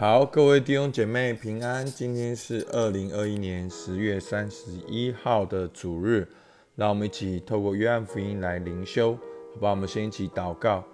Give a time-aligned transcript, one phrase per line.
[0.00, 1.84] 好，各位弟兄姐妹平安。
[1.84, 6.24] 今天是二零二一年十月三十一号的主日，
[6.76, 9.14] 让我们一起透过约翰福音来灵修，
[9.54, 9.70] 好吧？
[9.70, 10.84] 我们先一起祷告。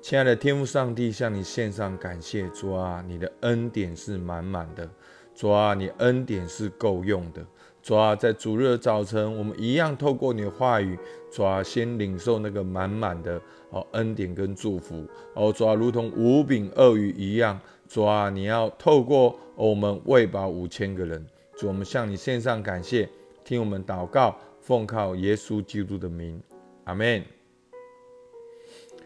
[0.00, 4.88] 亲爱的天父上帝，向你献上感谢，主啊，你的恩典是满满的，
[5.34, 7.44] 主啊，你恩典是够用的。
[7.82, 10.98] 主啊，在主日的早晨，我们一样透过你的话语，
[11.30, 13.38] 主啊，先领受那个满满的
[13.68, 17.60] 哦恩典跟祝福哦，主啊，如同五饼二鱼一样。
[17.88, 23.08] 主啊，你要透过我们喂饱五千个人，主，我们向你献上感谢，
[23.42, 26.38] 听我们祷告，奉靠耶稣基督的名，
[26.84, 27.24] 阿门。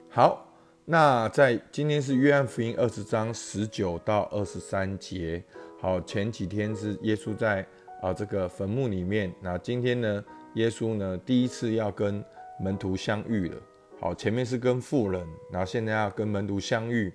[0.09, 0.53] 好，
[0.85, 5.41] 那在今天是约翰福音二十章十九到二十三节。
[5.81, 7.65] 好，前几天是耶稣在
[8.03, 10.25] 啊这个坟墓里面，那今天呢，
[10.55, 12.23] 耶稣呢第一次要跟
[12.59, 13.57] 门徒相遇了。
[14.01, 17.13] 好，前面是跟妇人，然后现在要跟门徒相遇。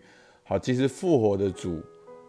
[0.50, 1.84] 好，其实复活的主，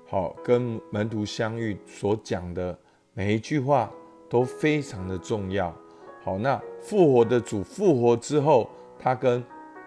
[0.05, 2.77] 好跟门徒相遇所讲的
[3.15, 3.89] 每一句话
[4.29, 5.73] 都非常的重要。
[6.25, 9.43] 好，那复活的主复活之后，他跟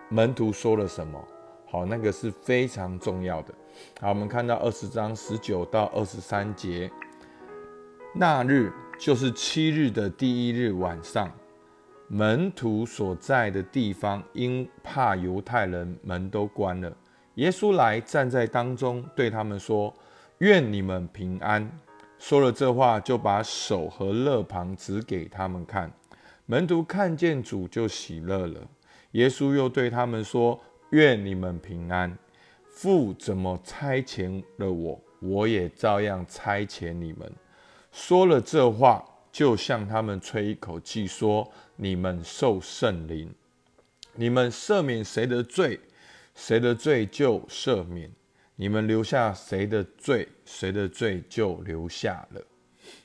[0.07, 1.21] 门徒说了什么？
[1.67, 3.53] 好，那个是非常重要的。
[3.99, 6.89] 好，我们看到二十章十九到二十三节，
[8.15, 11.29] 那日就是七日的第一日晚上，
[12.07, 16.95] 门徒所在的地方因怕犹太人，门都关了。
[17.41, 19.91] 耶稣来站在当中，对他们说
[20.37, 21.67] ：“愿你们平安。”
[22.19, 25.91] 说了这话，就把手和肋旁指给他们看。
[26.45, 28.61] 门徒看见主，就喜乐了。
[29.13, 30.59] 耶稣又对他们说
[30.91, 32.15] ：“愿你们平安。
[32.69, 37.33] 父怎么差遣了我，我也照样差遣你们。”
[37.91, 43.33] 说了这话，就向他们吹一口气，说：“你们受圣灵。
[44.13, 45.79] 你们赦免谁的罪？”
[46.33, 48.11] 谁的罪就赦免，
[48.55, 52.41] 你们留下谁的罪，谁的罪就留下了。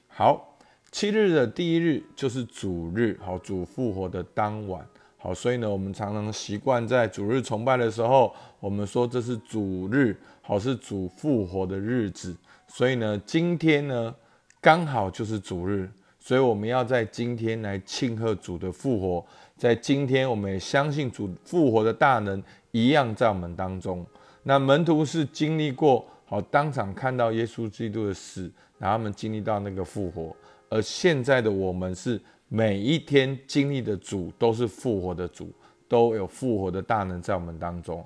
[0.09, 0.59] 好，
[0.91, 4.87] 七日的第一日就是主日，好，主复活的当晚，
[5.19, 12.35] 好，所以呢，我们常常习惯在主日崇拜的时候，我们说这是主日，好，是主复活的日子。
[12.69, 14.15] 所以呢，今天呢，
[14.61, 15.91] 刚好就是主日，
[16.27, 19.25] 所以我们要在今天来庆贺主的复活。
[19.57, 22.43] 在今天，我们也相信主复活的大能。
[22.73, 24.05] 一样在我们当中，
[24.43, 30.35] 那门徒是经历过好当场看到耶稣基督的死，然后他们经历到那个复活，
[30.69, 35.53] 而现在的我们是每一天经历的主都是复活的主，
[35.87, 38.05] 都有复活的大能在我们当中。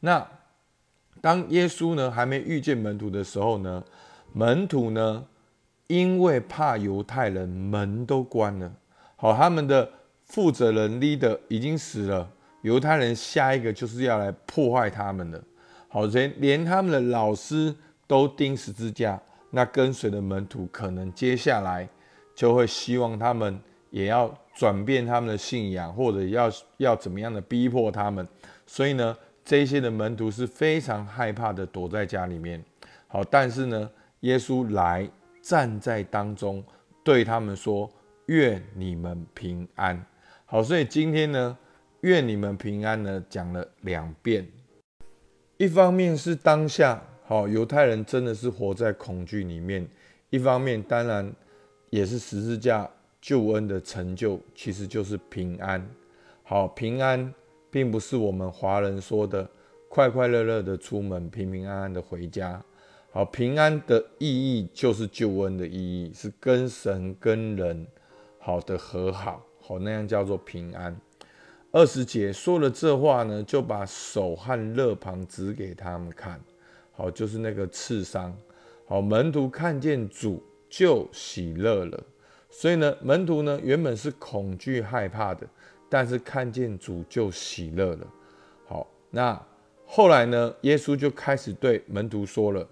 [0.00, 0.22] 那
[1.22, 3.82] 当耶稣呢还没遇见门徒的时候呢，
[4.34, 5.24] 门徒呢
[5.86, 8.72] 因为怕犹太人，门都关了，
[9.16, 9.88] 好，他们的
[10.24, 12.30] 负责人 leader 已经死了。
[12.62, 15.42] 犹太人下一个就是要来破坏他们的，
[15.88, 17.74] 好，连连他们的老师
[18.06, 21.86] 都钉十字架，那跟随的门徒可能接下来
[22.34, 28.26] 就会希望他们也要转变他们的信仰，或者要要怎么样的逼迫他们，
[28.66, 29.14] 所以呢，
[29.44, 32.64] 这些的门徒是非常害怕的，躲在家里面。
[33.06, 33.90] 好，但是呢，
[34.20, 35.06] 耶稣来
[35.44, 36.64] 站在当中，
[37.04, 37.88] 对他们说
[38.26, 40.04] ：“愿你们平安。”
[40.46, 41.56] 好，所以今天呢。
[42.00, 44.46] 愿你们平安呢，讲了两遍。
[45.56, 49.86] 一方面是当下，好犹太人真的是活在恐惧里面；
[50.28, 51.32] 一方面当然
[51.88, 52.86] 也是十字架
[53.22, 55.82] 救恩的成就，其实就是平安。
[56.42, 57.32] 好，平安
[57.70, 59.48] 并不是我们华人说的
[59.88, 62.62] 快快乐乐的出门，平平安安的回家。
[63.14, 67.86] 好，平安的意义就是救恩的意义，是跟神跟人
[68.40, 71.00] 好的和好，好那样叫做平安。
[71.70, 76.40] 二十节说了这话呢，就把手和肋旁指给他们看，
[76.90, 78.36] 好，就是那个刺伤。
[78.84, 82.02] 好，门徒看见主就喜乐了。
[82.50, 85.46] 所以呢，门徒呢原本是恐惧害怕的，
[85.88, 88.06] 但是看见主就喜乐了。
[88.66, 89.40] 好，那
[89.86, 92.68] 后来呢，耶稣就开始对门徒说了，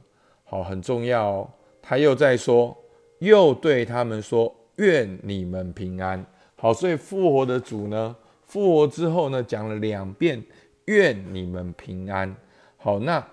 [0.53, 1.51] 好，很重要哦。
[1.81, 2.77] 他又在说，
[3.21, 6.23] 又对他们说，愿你们平安。
[6.57, 8.15] 好，所以复活的主呢？
[8.45, 10.45] 复活之后呢，讲了两遍，
[10.85, 12.37] 愿你们平安。
[12.77, 13.27] 好，那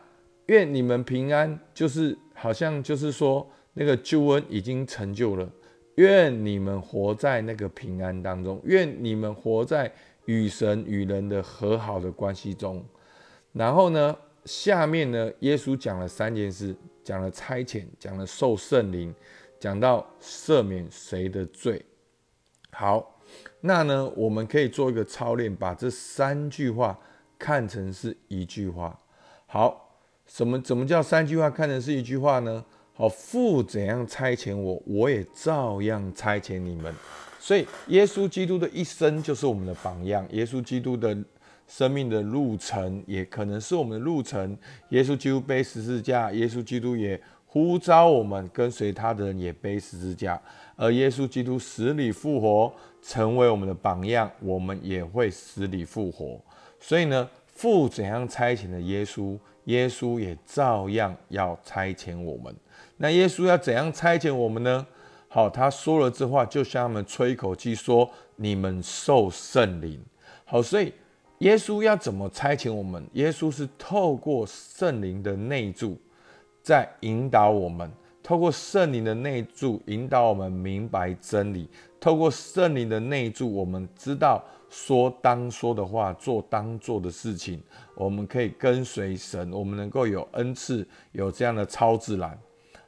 [0.46, 5.46] 愿你们平安，就是好像就是说那个救恩已经成就了。
[5.96, 9.92] 愿你们活在那个平安当中，愿你们活在
[10.24, 12.82] 与神与人的和好的关系中。
[13.52, 14.16] 然后呢，
[14.46, 16.74] 下面呢，耶稣讲了三件事，
[17.10, 19.12] 讲了差遣，讲了受圣灵，
[19.60, 21.84] 讲到赦免谁的罪。
[22.70, 23.16] 好。
[23.62, 27.00] 那呢，我们可以做一个操练，把这三句话
[27.40, 29.00] 看成是一句话。
[29.48, 29.98] 好，
[30.28, 32.64] 什么怎么叫三句话看成是一句话呢？
[32.94, 36.94] 好，父怎样差遣我，我也照样差遣你们。
[37.40, 40.28] 所以，耶稣基督的一生就是我们的榜样。
[40.30, 41.18] 耶稣基督的
[41.70, 44.58] 生命的路程，也可能是我们的路程。
[44.90, 50.42] 耶稣基督背十字架，耶稣基督也呼召我们跟随他的人也背十字架。
[50.76, 52.74] 而耶稣基督死里复活，
[53.04, 56.42] 成为我们的榜样，我们也会死里复活。
[56.80, 62.56] 所以呢，父怎样差遣的耶稣，耶稣也照样要差遣我们。
[62.98, 64.86] 那耶稣要怎样差遣我们呢？
[65.28, 70.02] 好，他说了这话，就向他们吹一口气，说：“你们受圣灵。”
[70.44, 70.92] 好，所以
[71.40, 73.02] 耶稣要怎么差遣我们？
[73.14, 75.98] 耶稣是透过圣灵的内助，
[76.62, 77.90] 在引导我们；
[78.22, 81.66] 透过圣灵的内助，引导我们明白真理；
[81.98, 87.64] 透过圣灵的内助，我们知道说当说的话，做当做的事情。
[87.96, 92.38] 我们可以跟随神，我们能够有恩赐，有这样的超自然。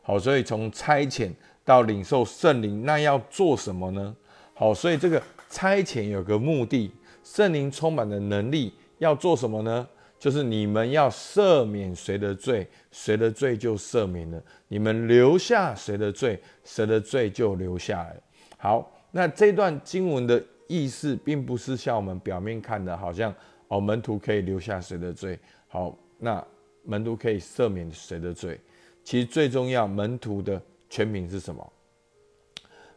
[0.01, 1.31] 好，所以从差遣
[1.63, 4.13] 到领受圣灵，那要做什么呢？
[4.53, 6.91] 好，所以这个差遣有个目的，
[7.23, 9.87] 圣灵充满的能力要做什么呢？
[10.19, 18.15] 就是你们要赦免谁的罪，谁的罪就赦免了；你们留下谁的罪，谁的罪就留下来。
[18.57, 23.33] 好，那这段经文的意思，并不是像我们表面看的，好像
[23.67, 26.45] 哦门徒可以留下谁的罪，好，那
[26.83, 28.59] 门徒可以赦免谁的罪。
[29.03, 31.73] 其实最重要，门徒的全名是什么？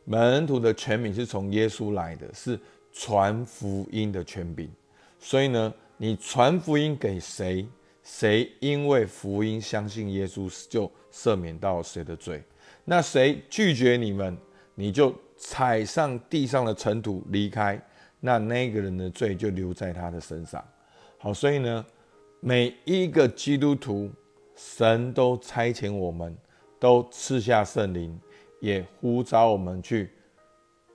[0.05, 2.61] 门徒的全名是从耶稣来的，是
[2.95, 4.71] 传福音的权柄。
[5.19, 7.69] 所以呢，你传福音给谁，
[8.03, 12.43] 谁因为福音相信耶稣，就赦免到谁的罪。
[12.87, 14.35] 那谁拒绝你们，
[14.75, 17.79] 你就踩上地上的尘土离开，
[18.21, 20.65] 那那个人的罪就留在他的身上。
[21.19, 21.85] 好，所以呢，
[22.41, 24.11] 每一个基督徒。
[24.57, 26.33] 神都差遣我们，
[26.79, 28.17] 都赐下圣灵，
[28.61, 30.13] 也呼召我们去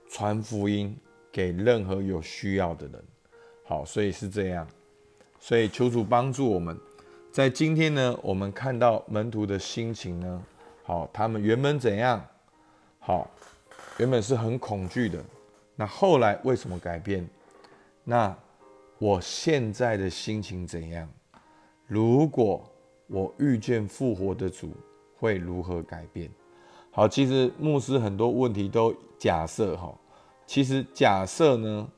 [0.08, 0.96] 传福音
[1.32, 3.04] 给任何有需要的人。
[3.64, 4.66] 好，所以是这样。
[5.38, 6.76] 所以求主帮助我们，
[7.32, 10.42] 在今天呢，我们看到门徒的心情呢，
[10.82, 12.22] 好，他们原本怎样？
[12.98, 13.30] 好，
[13.98, 15.22] 原本是很恐惧的。
[15.76, 17.26] 那后来为什么改变？
[18.04, 18.36] 那
[18.98, 21.08] 我现在的心情怎样？
[21.86, 22.62] 如果
[23.06, 24.72] 我遇见复活的主
[25.16, 26.30] 会如何改变？
[26.90, 29.94] 好，其实牧师很多问题都假设哈。
[30.50, 31.88] 其实假设呢，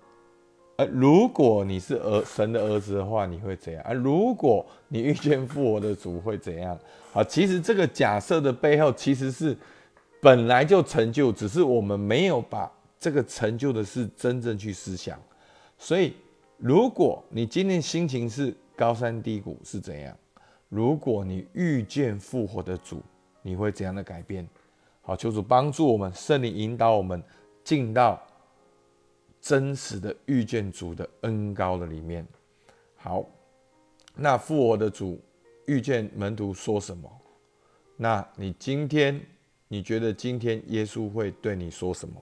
[0.76, 3.82] 呃，如果你是儿神的儿子的话，你会怎样？
[3.82, 6.78] 啊，如果你遇见复活的主会怎样？
[7.14, 9.56] 好，其实这个假设的背后其实是
[10.20, 12.70] 本来就成就，只是我们没有把
[13.00, 15.18] 这个成就的事真正去思想。
[15.78, 16.12] 所以，
[16.58, 20.14] 如果你今天心情是高山低谷，是怎样？
[20.68, 23.00] 如果你遇见复活的主，
[23.40, 24.46] 你会怎样的改变？
[25.00, 27.22] 好，求主帮助我们，圣灵引导我们
[27.64, 28.22] 进到
[29.42, 32.26] 真实的遇见主的恩高的里面。
[32.96, 33.26] 好，
[34.14, 35.20] 那复活的主
[35.66, 37.10] 遇见门徒说什么？
[37.96, 39.20] 那你今天
[39.66, 42.14] 你觉得今天耶稣会对你说什么？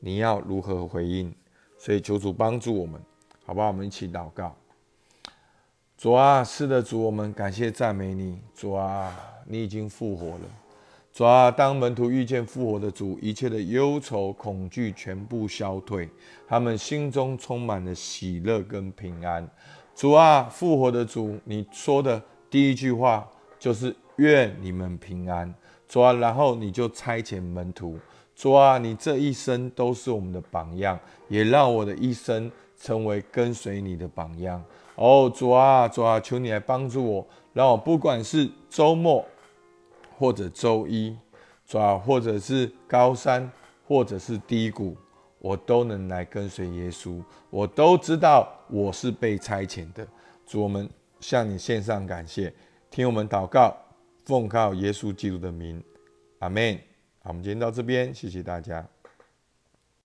[0.00, 1.32] 你要如何回应？
[1.76, 3.00] 所以求主帮助我们，
[3.44, 3.68] 好不好？
[3.68, 4.56] 我们一起祷告。
[5.96, 8.40] 主啊，是的，主，我们感谢赞美你。
[8.54, 9.14] 主啊，
[9.44, 10.40] 你已经复活了。
[11.18, 16.08] 主啊，当门徒遇见复活的主，一切的忧愁、恐惧全部消退，
[16.46, 19.44] 他们心中充满了喜乐跟平安。
[19.96, 25.52] 主啊，复活的主，你说的第一句话就是愿你们平安。
[25.88, 27.98] 主啊，然后你就差遣门徒。
[28.36, 30.96] 主啊，你这一生都是我们的榜样，
[31.26, 32.48] 也让我的一生
[32.80, 34.62] 成为跟随你的榜样。
[34.94, 39.24] 哦，主啊，主啊，求你来帮助我，让我不管是周末，
[40.18, 41.16] 或者周一，
[41.64, 43.48] 主啊，或者是高山，
[43.86, 44.96] 或者是低谷，
[45.38, 47.22] 我都能来跟随耶稣。
[47.50, 50.04] 我都知道我是被差遣的。
[50.44, 52.52] 主，我们向你献上感谢，
[52.90, 53.76] 听我们祷告，
[54.24, 55.80] 奉靠耶稣基督的名，
[56.40, 56.76] 阿门。
[57.20, 58.97] 好，我们今天到这边，谢谢大家。